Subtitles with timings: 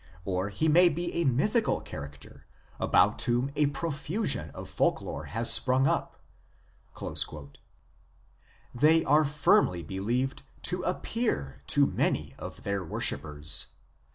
[0.25, 2.47] Or he may be a mythical character
[2.79, 6.17] about whom a profusion of folk lore has sprung up."
[8.73, 13.67] They are firmly believed to appear to many of their worshippers.